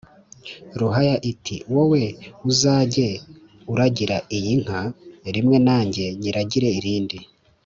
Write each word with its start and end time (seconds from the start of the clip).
ruhaya 0.79 1.15
iti: 1.31 1.55
"Wowe 1.73 2.03
uzajye 2.49 3.09
uragira 3.73 4.17
iyi 4.37 4.53
nka 4.63 4.81
rimwe 5.35 5.57
nanjye 5.67 6.05
nyiragire 6.19 6.69
irindi" 6.79 7.17